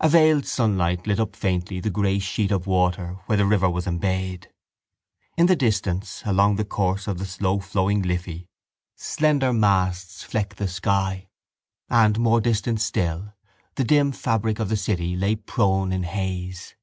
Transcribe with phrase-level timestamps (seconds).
[0.00, 3.86] A veiled sunlight lit up faintly the grey sheet of water where the river was
[3.86, 4.46] embayed.
[5.36, 8.48] In the distance along the course of the slowflowing Liffey
[8.96, 11.28] slender masts flecked the sky
[11.90, 13.34] and, more distant still,
[13.74, 16.74] the dim fabric of the city lay prone in haze.